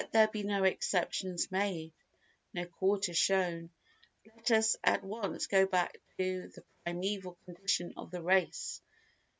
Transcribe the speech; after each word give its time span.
Let 0.01 0.13
there 0.13 0.27
be 0.27 0.41
no 0.41 0.63
exceptions 0.63 1.51
made, 1.51 1.93
no 2.55 2.65
quarter 2.65 3.13
shown; 3.13 3.69
let 4.35 4.49
us 4.49 4.75
at 4.83 5.03
once 5.03 5.45
go 5.45 5.67
back 5.67 5.95
to 6.17 6.47
the 6.55 6.63
primeval 6.83 7.37
condition 7.45 7.93
of 7.95 8.09
the 8.09 8.23
race. 8.23 8.81